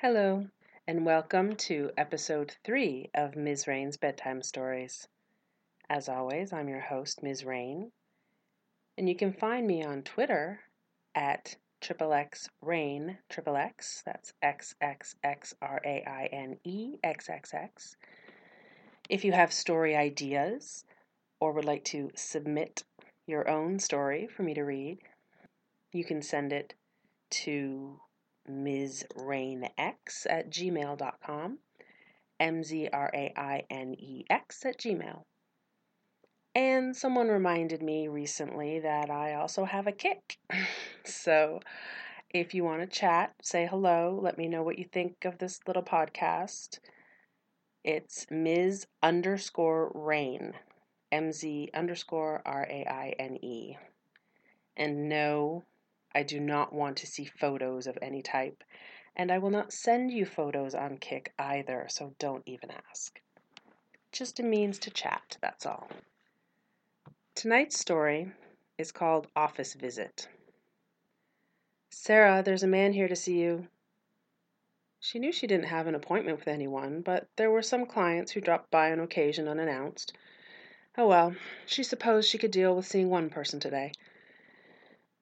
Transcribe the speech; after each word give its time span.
Hello, 0.00 0.46
and 0.86 1.04
welcome 1.04 1.56
to 1.56 1.90
episode 1.98 2.54
three 2.62 3.10
of 3.16 3.34
Ms. 3.34 3.66
Raine's 3.66 3.96
Bedtime 3.96 4.42
Stories. 4.42 5.08
As 5.90 6.08
always, 6.08 6.52
I'm 6.52 6.68
your 6.68 6.78
host, 6.78 7.20
Ms. 7.20 7.44
Raine, 7.44 7.90
and 8.96 9.08
you 9.08 9.16
can 9.16 9.32
find 9.32 9.66
me 9.66 9.82
on 9.82 10.02
Twitter 10.02 10.60
at 11.16 11.56
triple 11.80 12.12
X 12.12 12.48
Raine 12.62 13.18
triple 13.28 13.56
X. 13.56 14.04
That's 14.06 14.32
X 14.40 14.76
X 14.80 15.16
X 15.24 15.54
R 15.60 15.80
A 15.84 16.04
I 16.06 16.26
N 16.26 16.58
E 16.62 16.98
X 17.02 17.28
X 17.28 17.52
X. 17.52 17.96
If 19.08 19.24
you 19.24 19.32
have 19.32 19.52
story 19.52 19.96
ideas 19.96 20.84
or 21.40 21.50
would 21.50 21.64
like 21.64 21.82
to 21.86 22.12
submit 22.14 22.84
your 23.26 23.50
own 23.50 23.80
story 23.80 24.28
for 24.28 24.44
me 24.44 24.54
to 24.54 24.62
read, 24.62 25.00
you 25.90 26.04
can 26.04 26.22
send 26.22 26.52
it 26.52 26.74
to 27.30 27.98
mzrainex 28.48 30.26
at 30.28 30.50
gmail.com, 30.50 31.58
M-Z-R-A-I-N-E-X 32.40 32.86
at 34.66 34.78
gmail. 34.78 35.24
And 36.54 36.96
someone 36.96 37.28
reminded 37.28 37.82
me 37.82 38.08
recently 38.08 38.80
that 38.80 39.10
I 39.10 39.34
also 39.34 39.64
have 39.64 39.86
a 39.86 39.92
Kik. 39.92 40.38
so 41.04 41.60
if 42.30 42.52
you 42.54 42.64
want 42.64 42.80
to 42.80 42.86
chat, 42.86 43.34
say 43.42 43.66
hello, 43.66 44.18
let 44.22 44.36
me 44.36 44.48
know 44.48 44.62
what 44.62 44.78
you 44.78 44.84
think 44.84 45.24
of 45.24 45.38
this 45.38 45.60
little 45.66 45.82
podcast. 45.82 46.78
It's 47.84 48.26
Ms. 48.30 48.86
underscore 49.02 49.92
Raine, 49.94 50.52
M-Z 51.12 51.70
underscore 51.72 52.42
R-A-I-N-E. 52.44 53.76
And 54.76 55.08
no, 55.08 55.64
I 56.14 56.22
do 56.22 56.40
not 56.40 56.72
want 56.72 56.96
to 56.98 57.06
see 57.06 57.24
photos 57.24 57.86
of 57.86 57.98
any 58.00 58.22
type, 58.22 58.64
and 59.14 59.30
I 59.30 59.38
will 59.38 59.50
not 59.50 59.72
send 59.72 60.10
you 60.10 60.24
photos 60.24 60.74
on 60.74 60.98
Kik 60.98 61.32
either, 61.38 61.86
so 61.88 62.14
don't 62.18 62.42
even 62.46 62.70
ask. 62.90 63.20
Just 64.10 64.40
a 64.40 64.42
means 64.42 64.78
to 64.80 64.90
chat, 64.90 65.36
that's 65.40 65.66
all. 65.66 65.88
Tonight's 67.34 67.78
story 67.78 68.32
is 68.78 68.90
called 68.90 69.28
Office 69.36 69.74
Visit. 69.74 70.28
Sarah, 71.90 72.42
there's 72.42 72.62
a 72.62 72.68
man 72.68 72.92
here 72.92 73.08
to 73.08 73.16
see 73.16 73.38
you. 73.38 73.68
She 75.00 75.18
knew 75.18 75.30
she 75.30 75.46
didn't 75.46 75.66
have 75.66 75.86
an 75.86 75.94
appointment 75.94 76.38
with 76.38 76.48
anyone, 76.48 77.02
but 77.02 77.28
there 77.36 77.50
were 77.50 77.62
some 77.62 77.86
clients 77.86 78.32
who 78.32 78.40
dropped 78.40 78.70
by 78.70 78.90
on 78.90 78.98
occasion 78.98 79.46
unannounced. 79.46 80.16
Oh 80.96 81.06
well, 81.06 81.36
she 81.66 81.82
supposed 81.82 82.28
she 82.28 82.38
could 82.38 82.50
deal 82.50 82.74
with 82.74 82.86
seeing 82.86 83.08
one 83.08 83.30
person 83.30 83.60
today. 83.60 83.92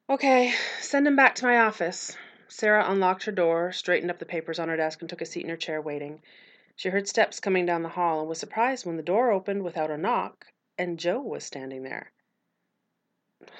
Okay, 0.08 0.54
send 0.80 1.06
him 1.06 1.16
back 1.16 1.34
to 1.36 1.44
my 1.44 1.58
office. 1.58 2.16
Sarah 2.48 2.88
unlocked 2.88 3.24
her 3.24 3.32
door, 3.32 3.72
straightened 3.72 4.10
up 4.10 4.18
the 4.18 4.24
papers 4.24 4.58
on 4.58 4.68
her 4.68 4.76
desk, 4.76 5.00
and 5.00 5.10
took 5.10 5.20
a 5.20 5.26
seat 5.26 5.42
in 5.44 5.50
her 5.50 5.56
chair, 5.56 5.82
waiting. 5.82 6.22
She 6.76 6.90
heard 6.90 7.08
steps 7.08 7.40
coming 7.40 7.66
down 7.66 7.82
the 7.82 7.88
hall 7.88 8.20
and 8.20 8.28
was 8.28 8.38
surprised 8.38 8.86
when 8.86 8.96
the 8.96 9.02
door 9.02 9.32
opened 9.32 9.64
without 9.64 9.90
a 9.90 9.96
knock 9.96 10.46
and 10.78 10.98
Joe 10.98 11.20
was 11.20 11.44
standing 11.44 11.82
there. 11.82 12.12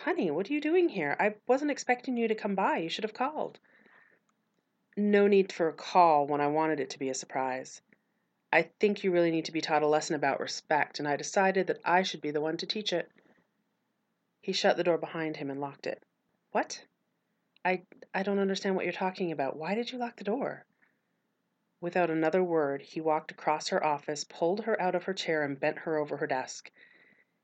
Honey, 0.04 0.30
what 0.30 0.50
are 0.50 0.52
you 0.52 0.60
doing 0.60 0.88
here? 0.88 1.16
I 1.18 1.34
wasn't 1.46 1.70
expecting 1.70 2.16
you 2.16 2.28
to 2.28 2.34
come 2.34 2.54
by. 2.54 2.78
You 2.78 2.88
should 2.88 3.04
have 3.04 3.14
called. 3.14 3.58
No 4.96 5.26
need 5.26 5.52
for 5.52 5.68
a 5.68 5.72
call 5.72 6.26
when 6.26 6.40
I 6.40 6.46
wanted 6.46 6.80
it 6.80 6.90
to 6.90 6.98
be 6.98 7.08
a 7.08 7.14
surprise. 7.14 7.80
I 8.52 8.62
think 8.80 9.02
you 9.02 9.10
really 9.10 9.30
need 9.30 9.46
to 9.46 9.52
be 9.52 9.60
taught 9.60 9.82
a 9.82 9.86
lesson 9.86 10.14
about 10.14 10.40
respect, 10.40 10.98
and 10.98 11.08
I 11.08 11.16
decided 11.16 11.66
that 11.66 11.80
I 11.84 12.02
should 12.02 12.20
be 12.20 12.30
the 12.30 12.40
one 12.40 12.56
to 12.58 12.66
teach 12.66 12.92
it. 12.92 13.10
He 14.40 14.52
shut 14.52 14.76
the 14.76 14.84
door 14.84 14.98
behind 14.98 15.36
him 15.36 15.50
and 15.50 15.60
locked 15.60 15.86
it. 15.86 16.02
What? 16.56 16.86
I 17.66 17.82
I 18.14 18.22
don't 18.22 18.38
understand 18.38 18.76
what 18.76 18.86
you're 18.86 18.92
talking 18.94 19.30
about. 19.30 19.58
Why 19.58 19.74
did 19.74 19.92
you 19.92 19.98
lock 19.98 20.16
the 20.16 20.24
door? 20.24 20.64
Without 21.82 22.08
another 22.08 22.42
word, 22.42 22.80
he 22.80 22.98
walked 22.98 23.30
across 23.30 23.68
her 23.68 23.84
office, 23.84 24.24
pulled 24.24 24.64
her 24.64 24.80
out 24.80 24.94
of 24.94 25.04
her 25.04 25.12
chair, 25.12 25.42
and 25.42 25.60
bent 25.60 25.80
her 25.80 25.98
over 25.98 26.16
her 26.16 26.26
desk. 26.26 26.72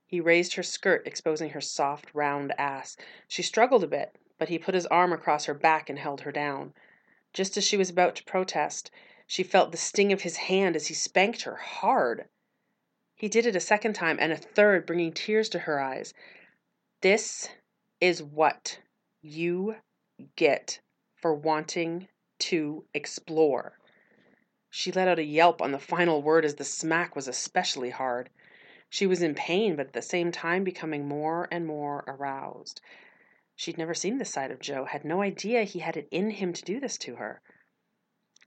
He 0.06 0.18
raised 0.18 0.55
her 0.55 0.62
skirt, 0.62 1.06
exposing 1.06 1.50
her 1.50 1.61
soft, 1.61 2.06
round 2.14 2.55
ass. 2.56 2.96
She 3.28 3.42
struggled 3.42 3.84
a 3.84 3.86
bit, 3.86 4.17
but 4.39 4.48
he 4.48 4.58
put 4.58 4.74
his 4.74 4.86
arm 4.86 5.12
across 5.12 5.44
her 5.44 5.52
back 5.52 5.90
and 5.90 5.98
held 5.98 6.23
her 6.23 6.33
down. 6.33 6.73
Just 7.34 7.58
as 7.58 7.67
she 7.67 7.77
was 7.77 7.90
about 7.90 8.17
to 8.17 8.24
protest, 8.24 8.90
she 9.27 9.42
felt 9.42 9.73
the 9.73 9.77
sting 9.77 10.11
of 10.11 10.23
his 10.23 10.39
hand 10.48 10.74
as 10.74 10.86
he 10.86 10.94
spanked 10.94 11.42
her 11.42 11.56
hard. 11.56 12.30
He 13.14 13.29
did 13.29 13.44
it 13.44 13.56
a 13.56 13.61
second 13.61 13.92
time 13.92 14.17
and 14.18 14.33
a 14.33 14.39
third, 14.39 14.86
bringing 14.86 15.12
tears 15.12 15.50
to 15.50 15.58
her 15.58 15.79
eyes. 15.79 16.14
This 17.02 17.50
is 18.00 18.23
what 18.23 18.79
you 19.22 19.77
get 20.36 20.80
for 21.14 21.33
wanting 21.33 22.08
to 22.38 22.84
explore. 22.92 23.78
She 24.68 24.90
let 24.90 25.06
out 25.06 25.18
a 25.18 25.24
yelp 25.24 25.62
on 25.62 25.70
the 25.70 25.78
final 25.78 26.22
word 26.22 26.44
as 26.44 26.56
the 26.56 26.64
smack 26.64 27.14
was 27.14 27.28
especially 27.28 27.90
hard. 27.90 28.30
She 28.90 29.06
was 29.06 29.22
in 29.22 29.34
pain, 29.34 29.77
but 29.77 29.86
at 29.86 29.92
the 29.92 30.02
same 30.02 30.32
time 30.32 30.64
becoming 30.64 31.06
more 31.06 31.46
and 31.50 31.66
more 31.66 32.05
aroused. 32.06 32.80
She'd 33.55 33.78
never 33.78 33.94
seen 33.94 34.18
this 34.18 34.30
side 34.30 34.50
of 34.50 34.61
Joe, 34.61 34.86
had 34.86 35.05
no 35.05 35.22
idea 35.22 35.62
he 35.62 35.78
had 35.78 35.96
it 35.96 36.08
in 36.11 36.30
him 36.30 36.52
to 36.52 36.62
do 36.62 36.80
this 36.80 36.98
to 36.98 37.16
her. 37.16 37.40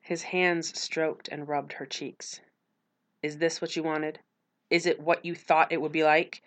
His 0.02 0.24
hands 0.24 0.78
stroked 0.80 1.30
and 1.30 1.47
rubbed 1.47 1.74
her 1.74 1.85
cheeks. 1.85 2.41
Is 3.22 3.38
this 3.38 3.62
what 3.62 3.75
you 3.75 3.84
wanted? 3.84 4.19
Is 4.69 4.85
it 4.85 5.00
what 5.00 5.24
you 5.24 5.35
thought 5.35 5.72
it 5.72 5.81
would 5.81 5.91
be 5.91 6.03
like? 6.03 6.44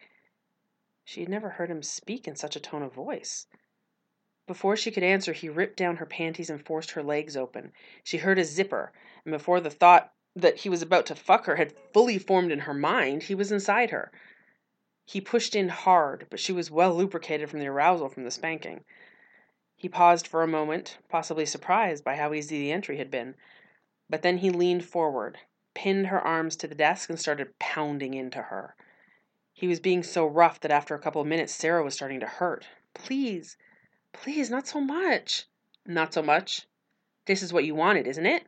She 1.04 1.20
had 1.20 1.28
never 1.28 1.48
heard 1.50 1.70
him 1.70 1.82
speak 1.82 2.28
in 2.28 2.36
such 2.36 2.56
a 2.56 2.60
tone 2.60 2.82
of 2.82 2.92
voice. 2.92 3.46
Before 4.48 4.76
she 4.78 4.90
could 4.90 5.02
answer, 5.02 5.34
he 5.34 5.50
ripped 5.50 5.76
down 5.76 5.96
her 5.96 6.06
panties 6.06 6.48
and 6.48 6.64
forced 6.64 6.92
her 6.92 7.02
legs 7.02 7.36
open. 7.36 7.70
She 8.02 8.16
heard 8.16 8.38
a 8.38 8.44
zipper, 8.44 8.92
and 9.26 9.30
before 9.30 9.60
the 9.60 9.68
thought 9.68 10.14
that 10.34 10.60
he 10.60 10.70
was 10.70 10.80
about 10.80 11.04
to 11.06 11.14
fuck 11.14 11.44
her 11.44 11.56
had 11.56 11.74
fully 11.92 12.18
formed 12.18 12.50
in 12.50 12.60
her 12.60 12.72
mind, 12.72 13.24
he 13.24 13.34
was 13.34 13.52
inside 13.52 13.90
her. 13.90 14.10
He 15.04 15.20
pushed 15.20 15.54
in 15.54 15.68
hard, 15.68 16.26
but 16.30 16.40
she 16.40 16.52
was 16.52 16.70
well 16.70 16.94
lubricated 16.94 17.50
from 17.50 17.60
the 17.60 17.66
arousal 17.66 18.08
from 18.08 18.24
the 18.24 18.30
spanking. 18.30 18.84
He 19.76 19.86
paused 19.86 20.26
for 20.26 20.42
a 20.42 20.48
moment, 20.48 20.96
possibly 21.10 21.44
surprised 21.44 22.02
by 22.02 22.16
how 22.16 22.32
easy 22.32 22.58
the 22.58 22.72
entry 22.72 22.96
had 22.96 23.10
been, 23.10 23.34
but 24.08 24.22
then 24.22 24.38
he 24.38 24.48
leaned 24.48 24.86
forward, 24.86 25.36
pinned 25.74 26.06
her 26.06 26.22
arms 26.22 26.56
to 26.56 26.66
the 26.66 26.74
desk, 26.74 27.10
and 27.10 27.20
started 27.20 27.58
pounding 27.58 28.14
into 28.14 28.40
her. 28.44 28.74
He 29.52 29.68
was 29.68 29.78
being 29.78 30.02
so 30.02 30.24
rough 30.26 30.58
that 30.60 30.70
after 30.70 30.94
a 30.94 30.98
couple 30.98 31.20
of 31.20 31.28
minutes 31.28 31.54
Sarah 31.54 31.84
was 31.84 31.92
starting 31.92 32.20
to 32.20 32.26
hurt. 32.26 32.66
Please, 32.94 33.58
Please, 34.22 34.50
not 34.50 34.66
so 34.66 34.80
much. 34.80 35.46
Not 35.86 36.12
so 36.12 36.22
much? 36.22 36.66
This 37.26 37.42
is 37.42 37.52
what 37.52 37.64
you 37.64 37.74
wanted, 37.74 38.06
isn't 38.08 38.26
it? 38.26 38.46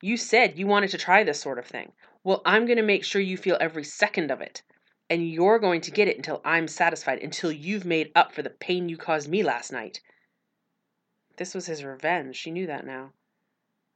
You 0.00 0.16
said 0.16 0.58
you 0.58 0.66
wanted 0.66 0.90
to 0.90 0.98
try 0.98 1.22
this 1.22 1.40
sort 1.40 1.60
of 1.60 1.66
thing. 1.66 1.92
Well, 2.24 2.42
I'm 2.44 2.66
going 2.66 2.78
to 2.78 2.82
make 2.82 3.04
sure 3.04 3.20
you 3.20 3.36
feel 3.36 3.56
every 3.60 3.84
second 3.84 4.32
of 4.32 4.40
it. 4.40 4.62
And 5.08 5.28
you're 5.28 5.60
going 5.60 5.80
to 5.82 5.92
get 5.92 6.08
it 6.08 6.16
until 6.16 6.40
I'm 6.44 6.66
satisfied, 6.66 7.20
until 7.20 7.52
you've 7.52 7.84
made 7.84 8.10
up 8.16 8.32
for 8.32 8.42
the 8.42 8.50
pain 8.50 8.88
you 8.88 8.96
caused 8.96 9.28
me 9.28 9.44
last 9.44 9.70
night. 9.70 10.00
This 11.36 11.54
was 11.54 11.66
his 11.66 11.84
revenge. 11.84 12.34
She 12.34 12.50
knew 12.50 12.66
that 12.66 12.84
now. 12.84 13.12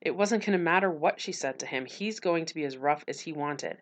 It 0.00 0.14
wasn't 0.14 0.44
going 0.44 0.56
to 0.56 0.62
matter 0.62 0.90
what 0.90 1.20
she 1.20 1.32
said 1.32 1.58
to 1.58 1.66
him. 1.66 1.86
He's 1.86 2.20
going 2.20 2.44
to 2.46 2.54
be 2.54 2.64
as 2.64 2.76
rough 2.76 3.04
as 3.08 3.20
he 3.20 3.32
wanted. 3.32 3.78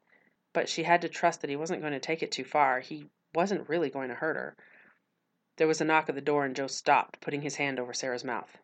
But 0.54 0.68
she 0.68 0.82
had 0.84 1.02
to 1.02 1.10
trust 1.10 1.42
that 1.42 1.50
he 1.50 1.56
wasn't 1.56 1.82
going 1.82 1.92
to 1.92 2.00
take 2.00 2.22
it 2.22 2.32
too 2.32 2.44
far. 2.44 2.80
He 2.80 3.10
wasn't 3.34 3.68
really 3.68 3.90
going 3.90 4.08
to 4.08 4.14
hurt 4.14 4.36
her. 4.36 4.56
There 5.56 5.66
was 5.66 5.80
a 5.80 5.84
knock 5.84 6.08
at 6.08 6.14
the 6.14 6.20
door, 6.20 6.44
and 6.44 6.56
Joe 6.56 6.66
stopped, 6.66 7.20
putting 7.20 7.42
his 7.42 7.56
hand 7.56 7.78
over 7.78 7.92
Sarah's 7.92 8.24
mouth. 8.24 8.58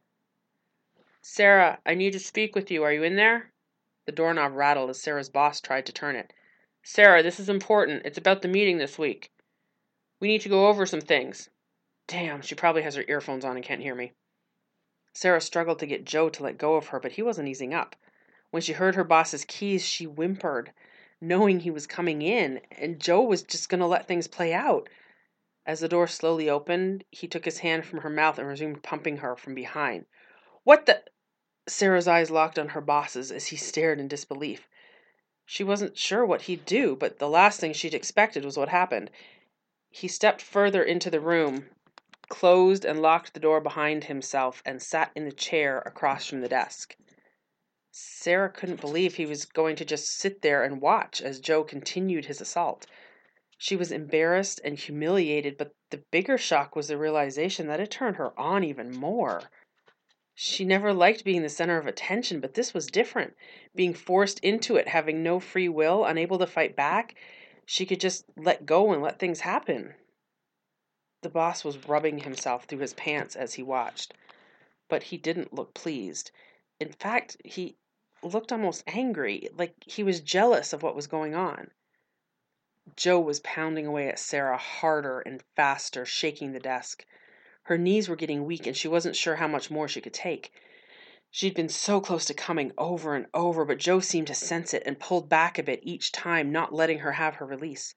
Sarah, 1.22 1.80
I 1.84 1.94
need 1.94 2.12
to 2.14 2.18
speak 2.18 2.54
with 2.54 2.70
you. 2.70 2.82
Are 2.82 2.92
you 2.92 3.02
in 3.02 3.16
there? 3.16 3.52
The 4.06 4.12
doorknob 4.12 4.54
rattled 4.54 4.90
as 4.90 5.00
Sarah's 5.00 5.28
boss 5.28 5.60
tried 5.60 5.86
to 5.86 5.92
turn 5.92 6.16
it. 6.16 6.32
Sarah, 6.82 7.22
this 7.22 7.38
is 7.38 7.48
important. 7.48 8.06
It's 8.06 8.18
about 8.18 8.42
the 8.42 8.48
meeting 8.48 8.78
this 8.78 8.98
week. 8.98 9.30
We 10.18 10.28
need 10.28 10.40
to 10.40 10.48
go 10.48 10.68
over 10.68 10.86
some 10.86 11.00
things. 11.00 11.50
Damn, 12.06 12.42
she 12.42 12.54
probably 12.54 12.82
has 12.82 12.96
her 12.96 13.04
earphones 13.06 13.44
on 13.44 13.56
and 13.56 13.64
can't 13.64 13.82
hear 13.82 13.94
me. 13.94 14.12
Sarah 15.12 15.40
struggled 15.40 15.78
to 15.80 15.86
get 15.86 16.04
Joe 16.04 16.28
to 16.30 16.42
let 16.42 16.58
go 16.58 16.76
of 16.76 16.88
her, 16.88 16.98
but 16.98 17.12
he 17.12 17.22
wasn't 17.22 17.48
easing 17.48 17.74
up. 17.74 17.96
When 18.50 18.62
she 18.62 18.72
heard 18.72 18.94
her 18.94 19.04
boss's 19.04 19.44
keys, 19.44 19.84
she 19.84 20.06
whimpered, 20.06 20.72
knowing 21.20 21.60
he 21.60 21.70
was 21.70 21.86
coming 21.86 22.22
in, 22.22 22.60
and 22.72 23.00
Joe 23.00 23.20
was 23.22 23.42
just 23.42 23.68
going 23.68 23.80
to 23.80 23.86
let 23.86 24.08
things 24.08 24.26
play 24.26 24.52
out. 24.52 24.88
As 25.70 25.78
the 25.78 25.88
door 25.88 26.08
slowly 26.08 26.50
opened, 26.50 27.04
he 27.10 27.28
took 27.28 27.44
his 27.44 27.60
hand 27.60 27.86
from 27.86 28.00
her 28.00 28.10
mouth 28.10 28.40
and 28.40 28.48
resumed 28.48 28.82
pumping 28.82 29.18
her 29.18 29.36
from 29.36 29.54
behind. 29.54 30.06
What 30.64 30.86
the? 30.86 31.04
Sarah's 31.68 32.08
eyes 32.08 32.28
locked 32.28 32.58
on 32.58 32.70
her 32.70 32.80
boss's 32.80 33.30
as 33.30 33.46
he 33.46 33.56
stared 33.56 34.00
in 34.00 34.08
disbelief. 34.08 34.68
She 35.46 35.62
wasn't 35.62 35.96
sure 35.96 36.26
what 36.26 36.42
he'd 36.42 36.64
do, 36.64 36.96
but 36.96 37.20
the 37.20 37.28
last 37.28 37.60
thing 37.60 37.72
she'd 37.72 37.94
expected 37.94 38.44
was 38.44 38.56
what 38.56 38.70
happened. 38.70 39.12
He 39.88 40.08
stepped 40.08 40.42
further 40.42 40.82
into 40.82 41.08
the 41.08 41.20
room, 41.20 41.70
closed 42.28 42.84
and 42.84 43.00
locked 43.00 43.32
the 43.32 43.38
door 43.38 43.60
behind 43.60 44.02
himself, 44.02 44.64
and 44.66 44.82
sat 44.82 45.12
in 45.14 45.24
the 45.24 45.30
chair 45.30 45.84
across 45.86 46.26
from 46.26 46.40
the 46.40 46.48
desk. 46.48 46.96
Sarah 47.92 48.50
couldn't 48.50 48.80
believe 48.80 49.14
he 49.14 49.24
was 49.24 49.44
going 49.44 49.76
to 49.76 49.84
just 49.84 50.08
sit 50.10 50.42
there 50.42 50.64
and 50.64 50.80
watch 50.80 51.22
as 51.22 51.38
Joe 51.38 51.62
continued 51.62 52.26
his 52.26 52.40
assault. 52.40 52.88
She 53.62 53.76
was 53.76 53.92
embarrassed 53.92 54.58
and 54.64 54.78
humiliated, 54.78 55.58
but 55.58 55.74
the 55.90 55.98
bigger 55.98 56.38
shock 56.38 56.74
was 56.74 56.88
the 56.88 56.96
realization 56.96 57.66
that 57.66 57.78
it 57.78 57.90
turned 57.90 58.16
her 58.16 58.32
on 58.40 58.64
even 58.64 58.90
more. 58.90 59.50
She 60.34 60.64
never 60.64 60.94
liked 60.94 61.24
being 61.24 61.42
the 61.42 61.50
center 61.50 61.76
of 61.76 61.86
attention, 61.86 62.40
but 62.40 62.54
this 62.54 62.72
was 62.72 62.86
different. 62.86 63.36
Being 63.74 63.92
forced 63.92 64.38
into 64.38 64.76
it, 64.76 64.88
having 64.88 65.22
no 65.22 65.40
free 65.40 65.68
will, 65.68 66.06
unable 66.06 66.38
to 66.38 66.46
fight 66.46 66.74
back, 66.74 67.14
she 67.66 67.84
could 67.84 68.00
just 68.00 68.24
let 68.34 68.64
go 68.64 68.94
and 68.94 69.02
let 69.02 69.18
things 69.18 69.40
happen. 69.40 69.94
The 71.20 71.28
boss 71.28 71.62
was 71.62 71.86
rubbing 71.86 72.20
himself 72.20 72.64
through 72.64 72.78
his 72.78 72.94
pants 72.94 73.36
as 73.36 73.52
he 73.52 73.62
watched, 73.62 74.14
but 74.88 75.02
he 75.02 75.18
didn't 75.18 75.52
look 75.52 75.74
pleased. 75.74 76.30
In 76.80 76.92
fact, 76.92 77.36
he 77.44 77.76
looked 78.22 78.52
almost 78.52 78.84
angry, 78.86 79.50
like 79.52 79.74
he 79.84 80.02
was 80.02 80.22
jealous 80.22 80.72
of 80.72 80.82
what 80.82 80.96
was 80.96 81.06
going 81.06 81.34
on. 81.34 81.72
Joe 82.96 83.20
was 83.20 83.40
pounding 83.40 83.86
away 83.86 84.08
at 84.08 84.18
Sarah 84.18 84.56
harder 84.56 85.20
and 85.20 85.42
faster, 85.56 86.04
shaking 86.04 86.52
the 86.52 86.60
desk. 86.60 87.04
Her 87.64 87.78
knees 87.78 88.08
were 88.08 88.16
getting 88.16 88.44
weak 88.44 88.66
and 88.66 88.76
she 88.76 88.88
wasn't 88.88 89.16
sure 89.16 89.36
how 89.36 89.48
much 89.48 89.70
more 89.70 89.86
she 89.86 90.00
could 90.00 90.14
take. 90.14 90.52
She'd 91.30 91.54
been 91.54 91.68
so 91.68 92.00
close 92.00 92.24
to 92.24 92.34
coming 92.34 92.72
over 92.76 93.14
and 93.14 93.26
over, 93.32 93.64
but 93.64 93.78
Joe 93.78 94.00
seemed 94.00 94.26
to 94.26 94.34
sense 94.34 94.74
it 94.74 94.82
and 94.84 94.98
pulled 94.98 95.28
back 95.28 95.58
a 95.58 95.62
bit 95.62 95.80
each 95.82 96.10
time, 96.10 96.50
not 96.50 96.74
letting 96.74 96.98
her 97.00 97.12
have 97.12 97.36
her 97.36 97.46
release. 97.46 97.94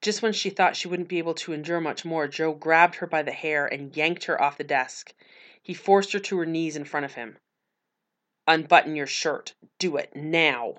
Just 0.00 0.22
when 0.22 0.32
she 0.32 0.50
thought 0.50 0.76
she 0.76 0.86
wouldn't 0.86 1.08
be 1.08 1.18
able 1.18 1.34
to 1.34 1.52
endure 1.52 1.80
much 1.80 2.04
more, 2.04 2.28
Joe 2.28 2.52
grabbed 2.52 2.96
her 2.96 3.06
by 3.08 3.22
the 3.22 3.32
hair 3.32 3.66
and 3.66 3.96
yanked 3.96 4.24
her 4.24 4.40
off 4.40 4.56
the 4.56 4.62
desk. 4.62 5.12
He 5.60 5.74
forced 5.74 6.12
her 6.12 6.20
to 6.20 6.38
her 6.38 6.46
knees 6.46 6.76
in 6.76 6.84
front 6.84 7.04
of 7.04 7.14
him. 7.14 7.38
Unbutton 8.46 8.94
your 8.94 9.08
shirt. 9.08 9.54
Do 9.78 9.96
it 9.96 10.14
now. 10.14 10.76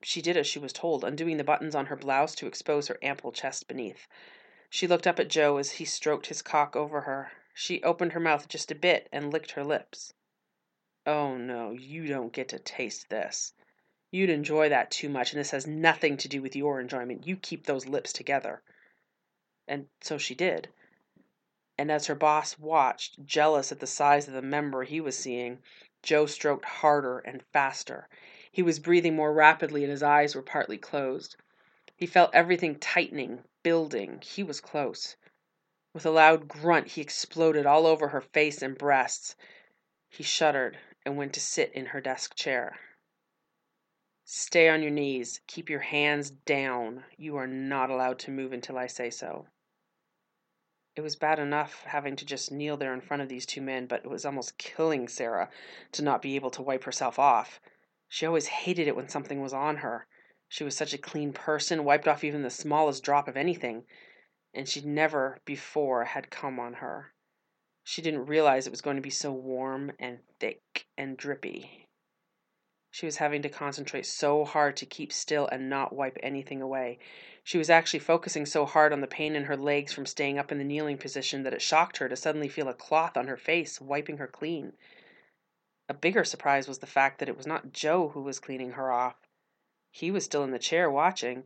She 0.00 0.22
did 0.22 0.36
as 0.36 0.46
she 0.46 0.60
was 0.60 0.72
told, 0.72 1.02
undoing 1.02 1.38
the 1.38 1.42
buttons 1.44 1.74
on 1.74 1.86
her 1.86 1.96
blouse 1.96 2.36
to 2.36 2.46
expose 2.46 2.86
her 2.86 2.98
ample 3.02 3.32
chest 3.32 3.66
beneath. 3.66 4.06
She 4.70 4.86
looked 4.86 5.08
up 5.08 5.18
at 5.18 5.26
Joe 5.26 5.56
as 5.56 5.72
he 5.72 5.84
stroked 5.84 6.26
his 6.26 6.40
cock 6.40 6.76
over 6.76 7.00
her. 7.00 7.32
She 7.52 7.82
opened 7.82 8.12
her 8.12 8.20
mouth 8.20 8.46
just 8.46 8.70
a 8.70 8.76
bit 8.76 9.08
and 9.10 9.32
licked 9.32 9.50
her 9.52 9.64
lips. 9.64 10.14
Oh 11.04 11.36
no, 11.36 11.72
you 11.72 12.06
don't 12.06 12.32
get 12.32 12.48
to 12.50 12.60
taste 12.60 13.08
this. 13.08 13.54
You'd 14.12 14.30
enjoy 14.30 14.68
that 14.68 14.92
too 14.92 15.08
much, 15.08 15.32
and 15.32 15.40
this 15.40 15.50
has 15.50 15.66
nothing 15.66 16.16
to 16.18 16.28
do 16.28 16.40
with 16.42 16.54
your 16.54 16.80
enjoyment. 16.80 17.26
You 17.26 17.36
keep 17.36 17.66
those 17.66 17.88
lips 17.88 18.12
together. 18.12 18.62
And 19.66 19.88
so 20.00 20.16
she 20.16 20.36
did. 20.36 20.68
And 21.76 21.90
as 21.90 22.06
her 22.06 22.14
boss 22.14 22.56
watched, 22.56 23.24
jealous 23.24 23.72
at 23.72 23.80
the 23.80 23.86
size 23.88 24.28
of 24.28 24.34
the 24.34 24.42
member 24.42 24.84
he 24.84 25.00
was 25.00 25.18
seeing, 25.18 25.60
Joe 26.04 26.26
stroked 26.26 26.66
harder 26.66 27.18
and 27.18 27.42
faster. 27.52 28.08
He 28.50 28.62
was 28.62 28.78
breathing 28.78 29.14
more 29.14 29.32
rapidly 29.32 29.84
and 29.84 29.90
his 29.90 30.02
eyes 30.02 30.34
were 30.34 30.42
partly 30.42 30.78
closed. 30.78 31.36
He 31.94 32.06
felt 32.06 32.34
everything 32.34 32.78
tightening, 32.78 33.44
building. 33.62 34.20
He 34.22 34.42
was 34.42 34.60
close. 34.60 35.16
With 35.92 36.06
a 36.06 36.10
loud 36.10 36.48
grunt, 36.48 36.88
he 36.88 37.00
exploded 37.00 37.66
all 37.66 37.86
over 37.86 38.08
her 38.08 38.20
face 38.20 38.62
and 38.62 38.78
breasts. 38.78 39.36
He 40.08 40.22
shuddered 40.22 40.78
and 41.04 41.16
went 41.16 41.32
to 41.34 41.40
sit 41.40 41.72
in 41.72 41.86
her 41.86 42.00
desk 42.00 42.34
chair. 42.34 42.78
Stay 44.24 44.68
on 44.68 44.82
your 44.82 44.90
knees. 44.90 45.40
Keep 45.46 45.70
your 45.70 45.80
hands 45.80 46.30
down. 46.30 47.04
You 47.16 47.36
are 47.36 47.46
not 47.46 47.90
allowed 47.90 48.18
to 48.20 48.30
move 48.30 48.52
until 48.52 48.78
I 48.78 48.86
say 48.86 49.10
so. 49.10 49.46
It 50.96 51.00
was 51.00 51.16
bad 51.16 51.38
enough 51.38 51.84
having 51.84 52.16
to 52.16 52.24
just 52.24 52.52
kneel 52.52 52.76
there 52.76 52.92
in 52.92 53.00
front 53.00 53.22
of 53.22 53.28
these 53.28 53.46
two 53.46 53.60
men, 53.62 53.86
but 53.86 54.04
it 54.04 54.10
was 54.10 54.24
almost 54.24 54.58
killing 54.58 55.08
Sarah 55.08 55.50
to 55.92 56.02
not 56.02 56.22
be 56.22 56.36
able 56.36 56.50
to 56.50 56.62
wipe 56.62 56.84
herself 56.84 57.18
off. 57.18 57.60
She 58.10 58.24
always 58.24 58.46
hated 58.46 58.88
it 58.88 58.96
when 58.96 59.08
something 59.08 59.42
was 59.42 59.52
on 59.52 59.76
her. 59.78 60.06
She 60.48 60.64
was 60.64 60.74
such 60.74 60.94
a 60.94 60.98
clean 60.98 61.34
person, 61.34 61.84
wiped 61.84 62.08
off 62.08 62.24
even 62.24 62.42
the 62.42 62.48
smallest 62.48 63.02
drop 63.02 63.28
of 63.28 63.36
anything, 63.36 63.84
and 64.54 64.66
she'd 64.66 64.86
never 64.86 65.40
before 65.44 66.04
had 66.04 66.30
come 66.30 66.58
on 66.58 66.74
her. 66.74 67.12
She 67.84 68.00
didn't 68.00 68.24
realize 68.26 68.66
it 68.66 68.70
was 68.70 68.80
going 68.80 68.96
to 68.96 69.02
be 69.02 69.10
so 69.10 69.30
warm 69.30 69.92
and 69.98 70.20
thick 70.40 70.86
and 70.96 71.18
drippy. 71.18 71.86
She 72.90 73.04
was 73.04 73.18
having 73.18 73.42
to 73.42 73.50
concentrate 73.50 74.06
so 74.06 74.46
hard 74.46 74.78
to 74.78 74.86
keep 74.86 75.12
still 75.12 75.46
and 75.46 75.68
not 75.68 75.94
wipe 75.94 76.16
anything 76.22 76.62
away. 76.62 76.98
She 77.44 77.58
was 77.58 77.68
actually 77.68 78.00
focusing 78.00 78.46
so 78.46 78.64
hard 78.64 78.94
on 78.94 79.02
the 79.02 79.06
pain 79.06 79.36
in 79.36 79.44
her 79.44 79.56
legs 79.56 79.92
from 79.92 80.06
staying 80.06 80.38
up 80.38 80.50
in 80.50 80.56
the 80.56 80.64
kneeling 80.64 80.96
position 80.96 81.42
that 81.42 81.52
it 81.52 81.60
shocked 81.60 81.98
her 81.98 82.08
to 82.08 82.16
suddenly 82.16 82.48
feel 82.48 82.68
a 82.68 82.74
cloth 82.74 83.18
on 83.18 83.28
her 83.28 83.36
face 83.36 83.82
wiping 83.82 84.16
her 84.16 84.26
clean. 84.26 84.72
A 85.88 85.94
bigger 85.94 86.24
surprise 86.24 86.68
was 86.68 86.80
the 86.80 86.86
fact 86.86 87.18
that 87.18 87.28
it 87.28 87.36
was 87.36 87.46
not 87.46 87.72
Joe 87.72 88.08
who 88.08 88.20
was 88.20 88.38
cleaning 88.38 88.72
her 88.72 88.92
off. 88.92 89.16
He 89.90 90.10
was 90.10 90.24
still 90.24 90.44
in 90.44 90.50
the 90.50 90.58
chair 90.58 90.90
watching, 90.90 91.44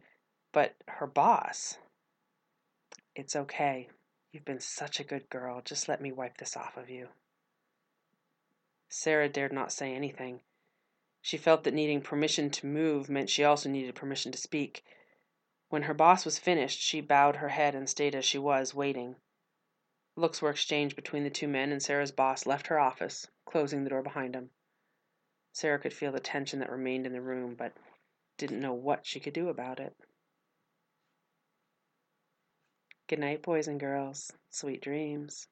but 0.50 0.74
her 0.88 1.06
boss. 1.06 1.78
It's 3.14 3.36
okay. 3.36 3.88
You've 4.32 4.44
been 4.44 4.60
such 4.60 4.98
a 4.98 5.04
good 5.04 5.30
girl. 5.30 5.60
Just 5.60 5.88
let 5.88 6.00
me 6.00 6.10
wipe 6.10 6.38
this 6.38 6.56
off 6.56 6.76
of 6.76 6.90
you. 6.90 7.08
Sarah 8.88 9.28
dared 9.28 9.52
not 9.52 9.72
say 9.72 9.94
anything. 9.94 10.40
She 11.20 11.36
felt 11.36 11.62
that 11.64 11.74
needing 11.74 12.00
permission 12.00 12.50
to 12.50 12.66
move 12.66 13.08
meant 13.08 13.30
she 13.30 13.44
also 13.44 13.68
needed 13.68 13.94
permission 13.94 14.32
to 14.32 14.38
speak. 14.38 14.84
When 15.68 15.82
her 15.82 15.94
boss 15.94 16.24
was 16.24 16.38
finished, 16.38 16.80
she 16.80 17.00
bowed 17.00 17.36
her 17.36 17.50
head 17.50 17.74
and 17.74 17.88
stayed 17.88 18.14
as 18.14 18.24
she 18.24 18.38
was, 18.38 18.74
waiting. 18.74 19.16
Looks 20.14 20.42
were 20.42 20.50
exchanged 20.50 20.94
between 20.94 21.24
the 21.24 21.30
two 21.30 21.48
men, 21.48 21.72
and 21.72 21.82
Sarah's 21.82 22.12
boss 22.12 22.44
left 22.44 22.66
her 22.66 22.78
office, 22.78 23.28
closing 23.46 23.84
the 23.84 23.90
door 23.90 24.02
behind 24.02 24.34
him. 24.34 24.50
Sarah 25.52 25.78
could 25.78 25.94
feel 25.94 26.12
the 26.12 26.20
tension 26.20 26.58
that 26.60 26.70
remained 26.70 27.06
in 27.06 27.12
the 27.12 27.22
room, 27.22 27.54
but 27.54 27.72
didn't 28.36 28.60
know 28.60 28.74
what 28.74 29.06
she 29.06 29.20
could 29.20 29.32
do 29.32 29.48
about 29.48 29.80
it. 29.80 29.96
Good 33.06 33.18
night, 33.18 33.42
boys 33.42 33.68
and 33.68 33.80
girls. 33.80 34.32
Sweet 34.50 34.82
dreams. 34.82 35.48